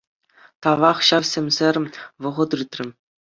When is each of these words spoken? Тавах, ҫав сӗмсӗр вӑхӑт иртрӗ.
Тавах, 0.65 0.97
ҫав 1.09 1.23
сӗмсӗр 1.31 1.75
вӑхӑт 2.21 2.51
иртрӗ. 2.61 2.87